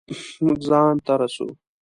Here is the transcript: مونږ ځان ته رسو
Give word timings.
مونږ 0.45 0.59
ځان 0.69 0.95
ته 1.05 1.13
رسو 1.19 1.47